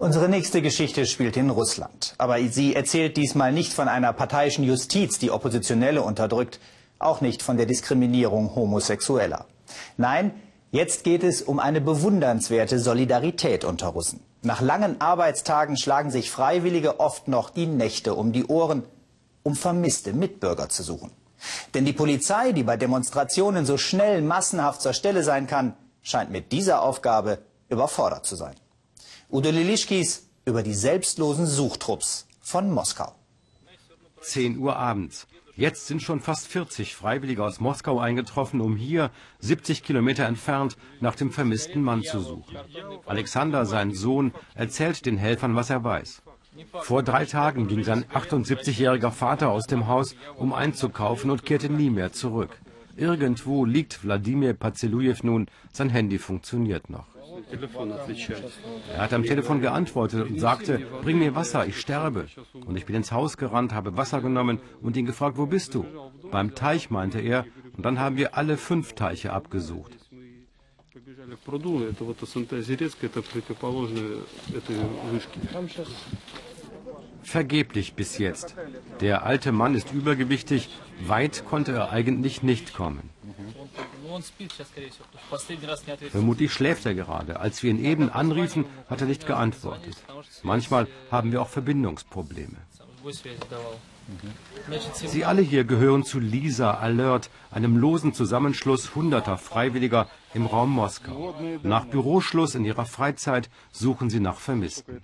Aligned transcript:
Unsere 0.00 0.28
nächste 0.28 0.62
Geschichte 0.62 1.06
spielt 1.06 1.36
in 1.36 1.50
Russland. 1.50 2.14
Aber 2.18 2.38
sie 2.38 2.76
erzählt 2.76 3.16
diesmal 3.16 3.52
nicht 3.52 3.72
von 3.72 3.88
einer 3.88 4.12
parteiischen 4.12 4.62
Justiz, 4.62 5.18
die 5.18 5.32
Oppositionelle 5.32 6.02
unterdrückt, 6.02 6.60
auch 7.00 7.20
nicht 7.20 7.42
von 7.42 7.56
der 7.56 7.66
Diskriminierung 7.66 8.54
Homosexueller. 8.54 9.46
Nein, 9.96 10.30
jetzt 10.70 11.02
geht 11.02 11.24
es 11.24 11.42
um 11.42 11.58
eine 11.58 11.80
bewundernswerte 11.80 12.78
Solidarität 12.78 13.64
unter 13.64 13.88
Russen. 13.88 14.20
Nach 14.42 14.60
langen 14.60 15.00
Arbeitstagen 15.00 15.76
schlagen 15.76 16.12
sich 16.12 16.30
Freiwillige 16.30 17.00
oft 17.00 17.26
noch 17.26 17.50
die 17.50 17.66
Nächte 17.66 18.14
um 18.14 18.30
die 18.30 18.46
Ohren, 18.46 18.84
um 19.42 19.56
vermisste 19.56 20.12
Mitbürger 20.12 20.68
zu 20.68 20.84
suchen. 20.84 21.10
Denn 21.74 21.84
die 21.84 21.92
Polizei, 21.92 22.52
die 22.52 22.62
bei 22.62 22.76
Demonstrationen 22.76 23.66
so 23.66 23.76
schnell 23.76 24.22
massenhaft 24.22 24.80
zur 24.80 24.92
Stelle 24.92 25.24
sein 25.24 25.48
kann, 25.48 25.74
scheint 26.02 26.30
mit 26.30 26.52
dieser 26.52 26.82
Aufgabe 26.82 27.38
überfordert 27.68 28.26
zu 28.26 28.36
sein. 28.36 28.54
Udo 29.30 29.50
Lilischkis 29.50 30.26
über 30.46 30.62
die 30.62 30.72
selbstlosen 30.72 31.46
Suchtrupps 31.46 32.26
von 32.40 32.72
Moskau. 32.72 33.14
10 34.22 34.56
Uhr 34.56 34.74
abends. 34.76 35.26
Jetzt 35.54 35.86
sind 35.86 36.00
schon 36.00 36.20
fast 36.20 36.46
40 36.46 36.94
Freiwillige 36.94 37.44
aus 37.44 37.60
Moskau 37.60 37.98
eingetroffen, 37.98 38.62
um 38.62 38.74
hier, 38.74 39.10
70 39.40 39.82
Kilometer 39.82 40.24
entfernt, 40.24 40.78
nach 41.00 41.14
dem 41.14 41.30
vermissten 41.30 41.82
Mann 41.82 42.04
zu 42.04 42.20
suchen. 42.20 42.56
Alexander, 43.04 43.66
sein 43.66 43.92
Sohn, 43.92 44.32
erzählt 44.54 45.04
den 45.04 45.18
Helfern, 45.18 45.54
was 45.54 45.68
er 45.68 45.84
weiß. 45.84 46.22
Vor 46.80 47.02
drei 47.02 47.26
Tagen 47.26 47.68
ging 47.68 47.84
sein 47.84 48.06
78-jähriger 48.06 49.10
Vater 49.10 49.50
aus 49.50 49.66
dem 49.66 49.88
Haus, 49.88 50.16
um 50.36 50.54
einzukaufen 50.54 51.30
und 51.30 51.44
kehrte 51.44 51.68
nie 51.68 51.90
mehr 51.90 52.12
zurück. 52.12 52.58
Irgendwo 52.96 53.66
liegt 53.66 54.02
Wladimir 54.04 54.54
Pazelujew 54.54 55.16
nun, 55.22 55.48
sein 55.70 55.90
Handy 55.90 56.18
funktioniert 56.18 56.88
noch. 56.88 57.17
Er 58.94 59.00
hat 59.00 59.12
am 59.12 59.24
Telefon 59.24 59.60
geantwortet 59.60 60.28
und 60.28 60.40
sagte, 60.40 60.78
bring 61.02 61.18
mir 61.18 61.34
Wasser, 61.34 61.66
ich 61.66 61.80
sterbe. 61.80 62.26
Und 62.66 62.76
ich 62.76 62.86
bin 62.86 62.96
ins 62.96 63.12
Haus 63.12 63.36
gerannt, 63.36 63.72
habe 63.72 63.96
Wasser 63.96 64.20
genommen 64.20 64.60
und 64.82 64.96
ihn 64.96 65.06
gefragt, 65.06 65.38
wo 65.38 65.46
bist 65.46 65.74
du? 65.74 65.84
Beim 66.30 66.54
Teich, 66.54 66.90
meinte 66.90 67.20
er, 67.20 67.44
und 67.76 67.84
dann 67.86 68.00
haben 68.00 68.16
wir 68.16 68.36
alle 68.36 68.56
fünf 68.56 68.94
Teiche 68.94 69.32
abgesucht. 69.32 69.96
Vergeblich 77.22 77.94
bis 77.94 78.18
jetzt. 78.18 78.56
Der 79.00 79.24
alte 79.24 79.52
Mann 79.52 79.74
ist 79.74 79.92
übergewichtig, 79.92 80.70
weit 81.06 81.44
konnte 81.44 81.72
er 81.72 81.90
eigentlich 81.90 82.42
nicht 82.42 82.74
kommen. 82.74 83.10
Vermutlich 86.10 86.52
schläft 86.52 86.86
er 86.86 86.94
gerade. 86.94 87.40
Als 87.40 87.62
wir 87.62 87.70
ihn 87.70 87.84
eben 87.84 88.10
anriefen, 88.10 88.64
hat 88.88 89.00
er 89.00 89.06
nicht 89.06 89.26
geantwortet. 89.26 89.96
Manchmal 90.42 90.86
haben 91.10 91.32
wir 91.32 91.42
auch 91.42 91.48
Verbindungsprobleme. 91.48 92.56
Sie 95.06 95.24
alle 95.24 95.42
hier 95.42 95.64
gehören 95.64 96.04
zu 96.04 96.18
Lisa 96.18 96.72
Alert, 96.72 97.30
einem 97.50 97.76
losen 97.76 98.14
Zusammenschluss 98.14 98.94
hunderter 98.94 99.38
Freiwilliger 99.38 100.08
im 100.34 100.46
Raum 100.46 100.70
Moskau. 100.70 101.34
Nach 101.62 101.84
Büroschluss 101.84 102.54
in 102.54 102.64
ihrer 102.64 102.86
Freizeit 102.86 103.50
suchen 103.70 104.10
sie 104.10 104.20
nach 104.20 104.38
Vermissten. 104.38 105.00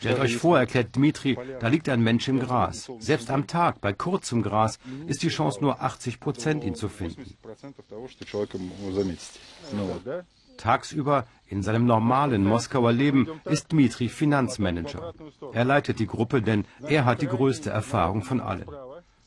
Stellt 0.00 0.18
euch 0.18 0.38
vor, 0.38 0.58
erklärt 0.58 0.96
Dmitri, 0.96 1.36
da 1.60 1.68
liegt 1.68 1.86
ein 1.90 2.02
Mensch 2.02 2.26
im 2.26 2.40
Gras. 2.40 2.90
Selbst 3.00 3.30
am 3.30 3.46
Tag, 3.46 3.82
bei 3.82 3.92
kurzem 3.92 4.42
Gras, 4.42 4.78
ist 5.06 5.22
die 5.22 5.28
Chance 5.28 5.60
nur 5.60 5.82
80 5.82 6.20
Prozent, 6.20 6.64
ihn 6.64 6.74
zu 6.74 6.88
finden. 6.88 7.36
Tagsüber, 10.56 11.26
in 11.48 11.62
seinem 11.62 11.84
normalen 11.84 12.44
Moskauer 12.44 12.92
Leben, 12.92 13.28
ist 13.44 13.72
Dmitri 13.72 14.08
Finanzmanager. 14.08 15.12
Er 15.52 15.64
leitet 15.66 15.98
die 15.98 16.06
Gruppe, 16.06 16.40
denn 16.40 16.64
er 16.82 17.04
hat 17.04 17.20
die 17.20 17.26
größte 17.26 17.68
Erfahrung 17.68 18.22
von 18.22 18.40
allen. 18.40 18.68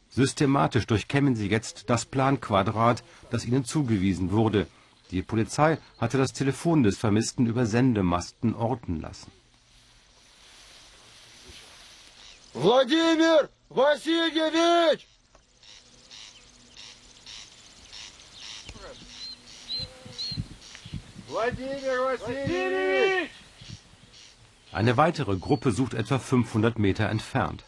Systematisch 0.10 0.88
durchkämmen 0.88 1.36
sie 1.36 1.50
jetzt 1.50 1.92
das 1.92 2.06
Planquadrat, 2.06 3.04
das 3.30 3.46
ihnen 3.46 3.64
zugewiesen 3.64 4.32
wurde. 4.32 4.66
Die 5.12 5.22
Polizei 5.22 5.78
hatte 6.00 6.18
das 6.18 6.34
Telefon 6.34 6.82
des 6.82 6.98
Vermissten 6.98 7.46
über 7.46 7.68
Sendemasten 7.68 8.56
orten 8.56 9.00
lassen. 9.00 9.32
Владимир 12.55 13.51
Васильевич! 13.69 15.07
Владимир 21.29 22.01
Васильевич! 22.05 23.31
Eine 24.73 24.97
weitere 24.97 25.37
Gruppe 25.37 25.71
sucht 25.73 25.95
etwa 25.95 26.19
500 26.19 26.79
Meter 26.79 27.09
entfernt. 27.09 27.65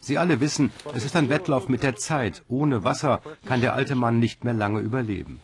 Sie 0.00 0.18
alle 0.18 0.40
wissen, 0.40 0.72
es 0.94 1.04
ist 1.04 1.14
ein 1.14 1.28
Wettlauf 1.28 1.68
mit 1.68 1.84
der 1.84 1.94
Zeit. 1.94 2.42
Ohne 2.48 2.82
Wasser 2.82 3.22
kann 3.46 3.60
der 3.60 3.74
alte 3.74 3.94
Mann 3.94 4.18
nicht 4.18 4.42
mehr 4.42 4.54
lange 4.54 4.80
überleben. 4.80 5.40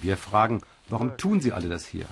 Wir 0.00 0.16
fragen, 0.16 0.62
warum 0.88 1.16
tun 1.16 1.40
Sie 1.40 1.52
alle 1.52 1.68
das 1.68 1.86
hier? 1.86 2.06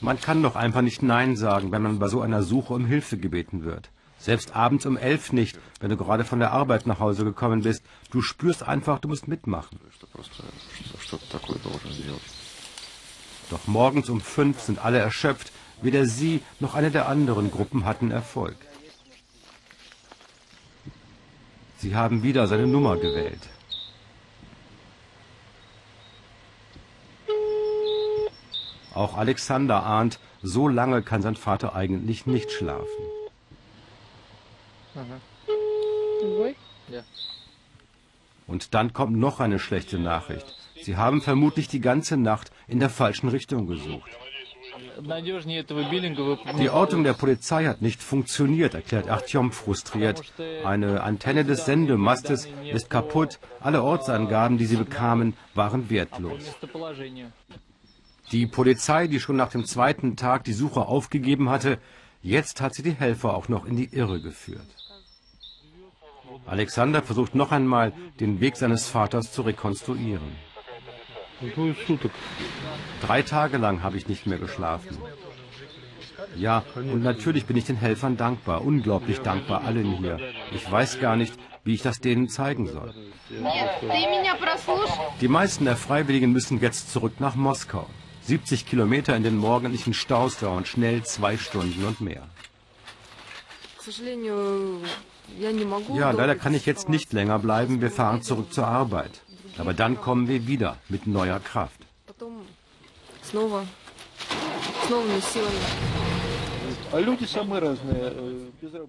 Man 0.00 0.20
kann 0.20 0.42
doch 0.42 0.56
einfach 0.56 0.82
nicht 0.82 1.02
Nein 1.02 1.36
sagen, 1.36 1.72
wenn 1.72 1.82
man 1.82 1.98
bei 1.98 2.08
so 2.08 2.22
einer 2.22 2.42
Suche 2.42 2.72
um 2.74 2.86
Hilfe 2.86 3.18
gebeten 3.18 3.64
wird. 3.64 3.90
Selbst 4.21 4.55
abends 4.55 4.85
um 4.85 4.97
elf 4.97 5.33
nicht, 5.33 5.57
wenn 5.79 5.89
du 5.89 5.97
gerade 5.97 6.23
von 6.23 6.37
der 6.37 6.51
Arbeit 6.51 6.85
nach 6.85 6.99
Hause 6.99 7.23
gekommen 7.23 7.63
bist. 7.63 7.83
Du 8.11 8.21
spürst 8.21 8.61
einfach, 8.61 8.99
du 8.99 9.07
musst 9.07 9.27
mitmachen. 9.27 9.79
Doch 13.49 13.65
morgens 13.65 14.09
um 14.09 14.21
fünf 14.21 14.59
sind 14.61 14.77
alle 14.85 14.99
erschöpft. 14.99 15.51
Weder 15.81 16.05
sie 16.05 16.43
noch 16.59 16.75
eine 16.75 16.91
der 16.91 17.09
anderen 17.09 17.49
Gruppen 17.49 17.85
hatten 17.85 18.11
Erfolg. 18.11 18.55
Sie 21.77 21.95
haben 21.95 22.21
wieder 22.21 22.45
seine 22.45 22.67
Nummer 22.67 22.97
gewählt. 22.97 23.49
Auch 28.93 29.17
Alexander 29.17 29.83
ahnt, 29.83 30.19
so 30.43 30.67
lange 30.67 31.01
kann 31.01 31.23
sein 31.23 31.35
Vater 31.35 31.73
eigentlich 31.75 32.27
nicht 32.27 32.51
schlafen. 32.51 33.20
Und 38.47 38.73
dann 38.73 38.93
kommt 38.93 39.17
noch 39.17 39.39
eine 39.39 39.59
schlechte 39.59 39.97
Nachricht. 39.97 40.45
Sie 40.81 40.97
haben 40.97 41.21
vermutlich 41.21 41.67
die 41.67 41.79
ganze 41.79 42.17
Nacht 42.17 42.51
in 42.67 42.79
der 42.79 42.89
falschen 42.89 43.29
Richtung 43.29 43.67
gesucht. 43.67 44.11
Die 46.59 46.69
Ortung 46.69 47.03
der 47.03 47.13
Polizei 47.13 47.65
hat 47.65 47.81
nicht 47.81 48.01
funktioniert, 48.01 48.73
erklärt 48.73 49.09
Artyom 49.09 49.51
frustriert. 49.51 50.21
Eine 50.65 51.01
Antenne 51.01 51.45
des 51.45 51.65
Sendemastes 51.65 52.47
ist 52.71 52.89
kaputt. 52.89 53.39
Alle 53.59 53.83
Ortsangaben, 53.83 54.57
die 54.57 54.65
sie 54.65 54.77
bekamen, 54.77 55.35
waren 55.55 55.89
wertlos. 55.89 56.43
Die 58.31 58.47
Polizei, 58.47 59.07
die 59.07 59.19
schon 59.19 59.35
nach 59.35 59.49
dem 59.49 59.65
zweiten 59.65 60.15
Tag 60.15 60.43
die 60.45 60.53
Suche 60.53 60.81
aufgegeben 60.81 61.49
hatte, 61.49 61.79
jetzt 62.21 62.61
hat 62.61 62.73
sie 62.73 62.83
die 62.83 62.93
Helfer 62.93 63.35
auch 63.35 63.49
noch 63.49 63.65
in 63.65 63.75
die 63.75 63.93
Irre 63.93 64.21
geführt. 64.21 64.67
Alexander 66.45 67.01
versucht 67.01 67.35
noch 67.35 67.51
einmal, 67.51 67.93
den 68.19 68.39
Weg 68.39 68.57
seines 68.57 68.87
Vaters 68.87 69.31
zu 69.31 69.41
rekonstruieren. 69.43 70.35
Drei 73.01 73.21
Tage 73.21 73.57
lang 73.57 73.83
habe 73.83 73.97
ich 73.97 74.07
nicht 74.07 74.27
mehr 74.27 74.37
geschlafen. 74.37 74.97
Ja, 76.35 76.63
und 76.75 77.03
natürlich 77.03 77.45
bin 77.45 77.57
ich 77.57 77.65
den 77.65 77.75
Helfern 77.75 78.15
dankbar, 78.15 78.63
unglaublich 78.63 79.19
dankbar 79.19 79.63
allen 79.63 79.97
hier. 79.97 80.19
Ich 80.53 80.69
weiß 80.71 80.99
gar 80.99 81.15
nicht, 81.15 81.33
wie 81.63 81.73
ich 81.73 81.81
das 81.81 81.99
denen 81.99 82.29
zeigen 82.29 82.67
soll. 82.67 82.93
Die 85.19 85.27
meisten 85.27 85.65
der 85.65 85.75
Freiwilligen 85.75 86.31
müssen 86.31 86.59
jetzt 86.59 86.91
zurück 86.91 87.19
nach 87.19 87.35
Moskau. 87.35 87.87
70 88.31 88.65
Kilometer 88.65 89.13
in 89.17 89.23
den 89.23 89.35
morgendlichen 89.35 89.93
Staus 89.93 90.39
dauern 90.39 90.63
schnell 90.63 91.03
zwei 91.03 91.35
Stunden 91.35 91.83
und 91.83 91.99
mehr. 91.99 92.23
Ja, 95.97 96.11
leider 96.11 96.35
kann 96.37 96.53
ich 96.53 96.65
jetzt 96.65 96.87
nicht 96.87 97.11
länger 97.11 97.39
bleiben. 97.39 97.81
Wir 97.81 97.91
fahren 97.91 98.21
zurück 98.21 98.53
zur 98.53 98.67
Arbeit. 98.67 99.11
Aber 99.57 99.73
dann 99.73 99.99
kommen 99.99 100.29
wir 100.29 100.47
wieder 100.47 100.77
mit 100.87 101.07
neuer 101.07 101.41
Kraft. 101.41 101.81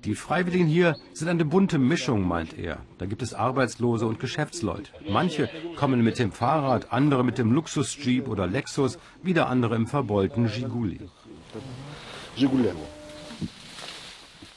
Die 0.04 0.14
Freiwilligen 0.14 0.66
hier 0.66 0.96
sind 1.12 1.28
eine 1.28 1.44
bunte 1.44 1.78
Mischung, 1.78 2.26
meint 2.26 2.58
er. 2.58 2.78
Da 2.98 3.06
gibt 3.06 3.22
es 3.22 3.32
Arbeitslose 3.32 4.06
und 4.06 4.18
Geschäftsleute. 4.18 4.90
Manche 5.08 5.48
kommen 5.76 6.02
mit 6.02 6.18
dem 6.18 6.32
Fahrrad, 6.32 6.92
andere 6.92 7.24
mit 7.24 7.38
dem 7.38 7.52
Luxus-Jeep 7.52 8.26
oder 8.28 8.46
Lexus, 8.48 8.98
wieder 9.22 9.48
andere 9.48 9.76
im 9.76 9.86
verbeulten 9.86 10.50
Giguli. 10.50 10.98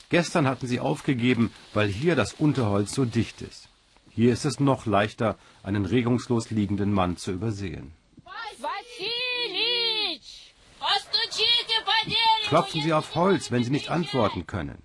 Gestern 0.10 0.48
hatten 0.48 0.68
sie 0.68 0.80
aufgegeben, 0.80 1.52
weil 1.74 1.88
hier 1.88 2.16
das 2.16 2.34
Unterholz 2.34 2.94
so 2.94 3.06
dicht 3.06 3.42
ist. 3.42 3.70
Hier 4.10 4.34
ist 4.34 4.46
es 4.46 4.60
noch 4.60 4.86
leichter, 4.86 5.38
einen 5.62 5.86
regungslos 5.86 6.50
liegenden 6.50 6.94
Mann 6.94 7.18
zu 7.18 7.32
übersehen. 7.32 7.92
Klopfen 12.48 12.82
Sie 12.82 12.94
auf 12.94 13.16
Holz, 13.16 13.52
wenn 13.52 13.64
Sie 13.64 13.72
nicht 13.72 13.90
antworten 13.90 14.46
können. 14.46 14.78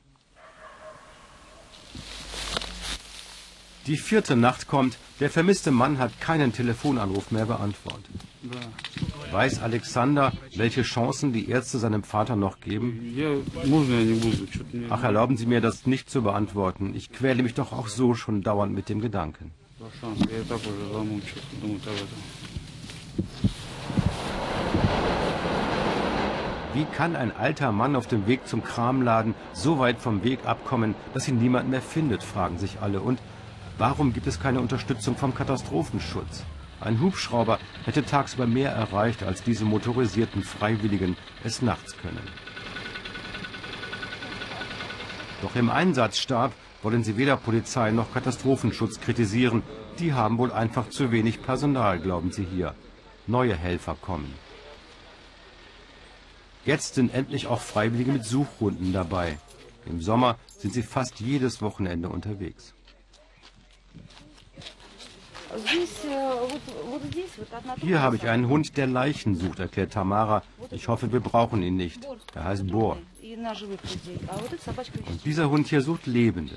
Die 3.86 3.96
vierte 3.96 4.36
Nacht 4.36 4.66
kommt, 4.66 4.96
der 5.20 5.30
vermisste 5.30 5.70
Mann 5.70 5.98
hat 5.98 6.20
keinen 6.20 6.52
Telefonanruf 6.52 7.30
mehr 7.30 7.46
beantwortet. 7.46 8.14
Weiß 9.30 9.60
Alexander, 9.60 10.32
welche 10.56 10.82
Chancen 10.82 11.32
die 11.32 11.48
Ärzte 11.50 11.78
seinem 11.78 12.02
Vater 12.02 12.36
noch 12.36 12.60
geben? 12.60 13.14
Ach, 14.90 15.02
erlauben 15.02 15.36
Sie 15.36 15.46
mir, 15.46 15.60
das 15.60 15.86
nicht 15.86 16.08
zu 16.10 16.22
beantworten. 16.22 16.94
Ich 16.94 17.12
quäle 17.12 17.42
mich 17.42 17.54
doch 17.54 17.72
auch 17.72 17.88
so 17.88 18.14
schon 18.14 18.42
dauernd 18.42 18.72
mit 18.74 18.88
dem 18.88 19.00
Gedanken. 19.00 19.50
Wie 26.80 26.86
kann 26.86 27.14
ein 27.14 27.36
alter 27.36 27.72
Mann 27.72 27.94
auf 27.94 28.06
dem 28.06 28.26
Weg 28.26 28.48
zum 28.48 28.64
Kramladen 28.64 29.34
so 29.52 29.78
weit 29.78 29.98
vom 29.98 30.24
Weg 30.24 30.46
abkommen, 30.46 30.94
dass 31.12 31.28
ihn 31.28 31.36
niemand 31.36 31.68
mehr 31.68 31.82
findet, 31.82 32.22
fragen 32.22 32.56
sich 32.56 32.80
alle. 32.80 33.02
Und 33.02 33.20
warum 33.76 34.14
gibt 34.14 34.26
es 34.26 34.40
keine 34.40 34.60
Unterstützung 34.60 35.14
vom 35.14 35.34
Katastrophenschutz? 35.34 36.42
Ein 36.80 36.98
Hubschrauber 37.02 37.58
hätte 37.84 38.02
tagsüber 38.02 38.46
mehr 38.46 38.70
erreicht, 38.70 39.22
als 39.22 39.42
diese 39.42 39.66
motorisierten 39.66 40.42
Freiwilligen 40.42 41.18
es 41.44 41.60
nachts 41.60 41.98
können. 41.98 42.26
Doch 45.42 45.54
im 45.56 45.68
Einsatzstab 45.68 46.52
wollen 46.82 47.04
sie 47.04 47.18
weder 47.18 47.36
Polizei 47.36 47.90
noch 47.90 48.14
Katastrophenschutz 48.14 49.02
kritisieren. 49.02 49.62
Die 49.98 50.14
haben 50.14 50.38
wohl 50.38 50.50
einfach 50.50 50.88
zu 50.88 51.12
wenig 51.12 51.42
Personal, 51.42 51.98
glauben 51.98 52.32
sie 52.32 52.46
hier. 52.50 52.74
Neue 53.26 53.54
Helfer 53.54 53.98
kommen. 54.00 54.32
Jetzt 56.64 56.94
sind 56.94 57.14
endlich 57.14 57.46
auch 57.46 57.60
Freiwillige 57.60 58.12
mit 58.12 58.24
Suchhunden 58.24 58.92
dabei. 58.92 59.38
Im 59.86 60.02
Sommer 60.02 60.38
sind 60.58 60.74
sie 60.74 60.82
fast 60.82 61.20
jedes 61.20 61.62
Wochenende 61.62 62.10
unterwegs. 62.10 62.74
Hier 67.80 68.00
habe 68.00 68.16
ich 68.16 68.28
einen 68.28 68.48
Hund, 68.48 68.76
der 68.76 68.86
Leichen 68.86 69.34
sucht, 69.34 69.58
erklärt 69.58 69.92
Tamara. 69.92 70.42
Ich 70.70 70.88
hoffe, 70.88 71.12
wir 71.12 71.20
brauchen 71.20 71.62
ihn 71.62 71.76
nicht. 71.76 72.06
Er 72.34 72.44
heißt 72.44 72.66
Bohr. 72.68 72.98
Und 75.06 75.24
dieser 75.24 75.50
Hund 75.50 75.66
hier 75.68 75.82
sucht 75.82 76.06
Lebende. 76.06 76.54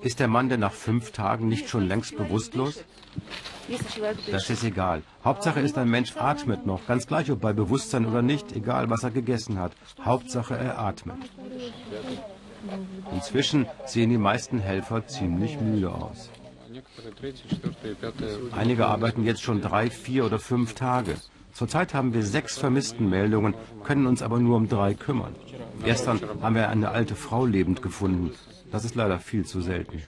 Ist 0.00 0.20
der 0.20 0.28
Mann 0.28 0.48
denn 0.48 0.60
nach 0.60 0.72
fünf 0.72 1.12
Tagen 1.12 1.48
nicht 1.48 1.68
schon 1.68 1.86
längst 1.86 2.16
bewusstlos? 2.16 2.84
Das 4.30 4.50
ist 4.50 4.64
egal. 4.64 5.02
Hauptsache 5.24 5.60
ist, 5.60 5.78
ein 5.78 5.88
Mensch 5.88 6.16
atmet 6.16 6.66
noch. 6.66 6.86
Ganz 6.86 7.06
gleich, 7.06 7.30
ob 7.30 7.40
bei 7.40 7.52
Bewusstsein 7.52 8.06
oder 8.06 8.22
nicht, 8.22 8.52
egal 8.52 8.90
was 8.90 9.04
er 9.04 9.10
gegessen 9.10 9.58
hat. 9.58 9.72
Hauptsache, 10.04 10.56
er 10.56 10.78
atmet. 10.78 11.18
Inzwischen 13.12 13.66
sehen 13.86 14.10
die 14.10 14.18
meisten 14.18 14.58
Helfer 14.58 15.06
ziemlich 15.06 15.60
müde 15.60 15.92
aus. 15.92 16.30
Einige 18.52 18.86
arbeiten 18.86 19.24
jetzt 19.24 19.42
schon 19.42 19.60
drei, 19.60 19.90
vier 19.90 20.24
oder 20.24 20.38
fünf 20.38 20.74
Tage. 20.74 21.16
Zurzeit 21.52 21.94
haben 21.94 22.14
wir 22.14 22.22
sechs 22.22 22.58
Vermisstenmeldungen, 22.58 23.54
können 23.84 24.06
uns 24.06 24.22
aber 24.22 24.38
nur 24.38 24.56
um 24.56 24.68
drei 24.68 24.94
kümmern. 24.94 25.34
Gestern 25.84 26.20
haben 26.40 26.54
wir 26.54 26.68
eine 26.68 26.90
alte 26.90 27.16
Frau 27.16 27.44
lebend 27.44 27.82
gefunden. 27.82 28.30
Das 28.70 28.84
ist 28.84 28.94
leider 28.94 29.18
viel 29.18 29.44
zu 29.44 29.60
selten. 29.60 30.00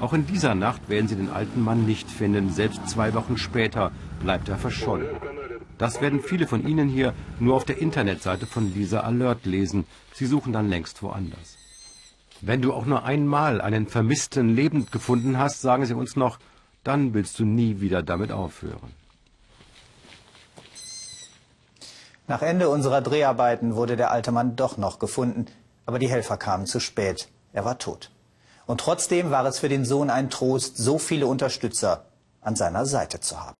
Auch 0.00 0.12
in 0.12 0.26
dieser 0.26 0.54
Nacht 0.56 0.88
werden 0.88 1.08
sie 1.08 1.16
den 1.16 1.30
alten 1.30 1.62
Mann 1.62 1.86
nicht 1.86 2.10
finden. 2.10 2.50
Selbst 2.50 2.88
zwei 2.88 3.14
Wochen 3.14 3.38
später 3.38 3.92
bleibt 4.20 4.48
er 4.48 4.58
verschollen. 4.58 5.16
Das 5.78 6.00
werden 6.00 6.20
viele 6.20 6.46
von 6.46 6.66
Ihnen 6.66 6.88
hier 6.88 7.14
nur 7.38 7.54
auf 7.54 7.64
der 7.64 7.78
Internetseite 7.78 8.46
von 8.46 8.74
Lisa 8.74 9.00
Alert 9.00 9.46
lesen. 9.46 9.84
Sie 10.12 10.26
suchen 10.26 10.52
dann 10.52 10.68
längst 10.68 11.02
woanders. 11.02 11.56
Wenn 12.40 12.62
du 12.62 12.72
auch 12.72 12.84
nur 12.84 13.04
einmal 13.04 13.60
einen 13.60 13.86
Vermissten 13.86 14.54
lebend 14.54 14.92
gefunden 14.92 15.38
hast, 15.38 15.60
sagen 15.60 15.86
sie 15.86 15.94
uns 15.94 16.16
noch, 16.16 16.38
dann 16.82 17.14
willst 17.14 17.38
du 17.38 17.44
nie 17.44 17.80
wieder 17.80 18.02
damit 18.02 18.32
aufhören. 18.32 18.92
Nach 22.26 22.42
Ende 22.42 22.68
unserer 22.68 23.02
Dreharbeiten 23.02 23.74
wurde 23.76 23.96
der 23.96 24.10
alte 24.10 24.32
Mann 24.32 24.56
doch 24.56 24.76
noch 24.78 24.98
gefunden, 24.98 25.46
aber 25.86 25.98
die 25.98 26.08
Helfer 26.08 26.36
kamen 26.36 26.66
zu 26.66 26.80
spät. 26.80 27.28
Er 27.52 27.64
war 27.64 27.78
tot. 27.78 28.10
Und 28.66 28.80
trotzdem 28.80 29.30
war 29.30 29.44
es 29.44 29.58
für 29.58 29.68
den 29.68 29.84
Sohn 29.84 30.08
ein 30.08 30.30
Trost, 30.30 30.76
so 30.78 30.98
viele 30.98 31.26
Unterstützer 31.26 32.06
an 32.40 32.56
seiner 32.56 32.86
Seite 32.86 33.20
zu 33.20 33.40
haben. 33.40 33.54